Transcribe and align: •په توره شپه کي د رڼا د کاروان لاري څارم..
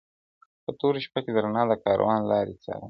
•په 0.63 0.71
توره 0.79 0.99
شپه 1.05 1.19
کي 1.23 1.31
د 1.33 1.37
رڼا 1.45 1.63
د 1.69 1.71
کاروان 1.85 2.19
لاري 2.31 2.55
څارم.. 2.63 2.79